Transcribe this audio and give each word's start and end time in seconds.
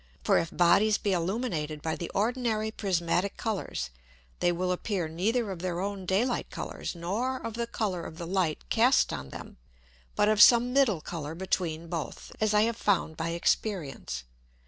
For 0.23 0.39
if 0.39 0.49
Bodies 0.49 0.97
be 0.97 1.11
illuminated 1.13 1.83
by 1.83 1.95
the 1.95 2.09
ordinary 2.15 2.71
prismatick 2.71 3.37
Colours, 3.37 3.91
they 4.39 4.51
will 4.51 4.71
appear 4.71 5.07
neither 5.07 5.51
of 5.51 5.59
their 5.59 5.79
own 5.79 6.07
Day 6.07 6.25
light 6.25 6.49
Colours, 6.49 6.95
nor 6.95 7.37
of 7.37 7.53
the 7.53 7.67
Colour 7.67 8.03
of 8.03 8.17
the 8.17 8.25
Light 8.25 8.67
cast 8.69 9.13
on 9.13 9.29
them, 9.29 9.57
but 10.15 10.27
of 10.27 10.41
some 10.41 10.73
middle 10.73 11.01
Colour 11.01 11.35
between 11.35 11.85
both, 11.87 12.31
as 12.41 12.51
I 12.51 12.61
have 12.63 12.77
found 12.77 13.15
by 13.15 13.29
Experience. 13.29 14.23